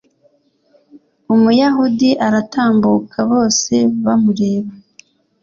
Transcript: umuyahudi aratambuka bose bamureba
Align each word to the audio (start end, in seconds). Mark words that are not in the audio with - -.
umuyahudi 1.33 2.09
aratambuka 2.27 3.17
bose 3.31 3.73
bamureba 4.03 4.71